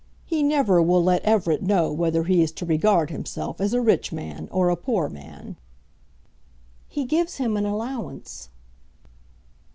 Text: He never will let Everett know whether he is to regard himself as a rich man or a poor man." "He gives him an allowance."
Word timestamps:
He 0.25 0.41
never 0.41 0.81
will 0.81 1.03
let 1.03 1.21
Everett 1.21 1.61
know 1.61 1.91
whether 1.91 2.23
he 2.23 2.41
is 2.41 2.51
to 2.53 2.65
regard 2.65 3.11
himself 3.11 3.61
as 3.61 3.71
a 3.71 3.81
rich 3.83 4.11
man 4.11 4.47
or 4.51 4.69
a 4.71 4.75
poor 4.75 5.07
man." 5.09 5.57
"He 6.87 7.05
gives 7.05 7.35
him 7.37 7.55
an 7.55 7.67
allowance." 7.67 8.49